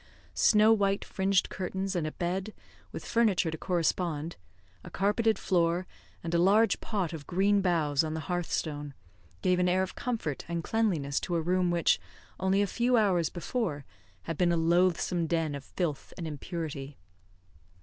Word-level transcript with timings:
Snow 0.33 0.73
white 0.73 1.05
fringed 1.05 1.49
curtains, 1.49 1.95
and 1.95 2.07
a 2.07 2.11
bed, 2.11 2.55
with 2.91 3.05
furniture 3.05 3.51
to 3.51 3.57
correspond, 3.59 4.35
a 4.83 4.89
carpeted 4.89 5.37
floor, 5.37 5.85
and 6.23 6.33
a 6.33 6.39
large 6.39 6.81
pot 6.81 7.13
of 7.13 7.27
green 7.27 7.61
boughs 7.61 8.03
on 8.03 8.15
the 8.15 8.21
hearthstone, 8.21 8.95
gave 9.43 9.59
an 9.59 9.69
air 9.69 9.83
of 9.83 9.93
comfort 9.93 10.43
and 10.47 10.63
cleanliness 10.63 11.19
to 11.19 11.35
a 11.35 11.39
room 11.43 11.69
which, 11.69 11.99
only 12.39 12.63
a 12.63 12.65
few 12.65 12.97
hours 12.97 13.29
before, 13.29 13.85
had 14.23 14.39
been 14.39 14.51
a 14.51 14.57
loathsome 14.57 15.27
den 15.27 15.53
of 15.53 15.63
filth 15.63 16.13
and 16.17 16.27
impurity. 16.27 16.97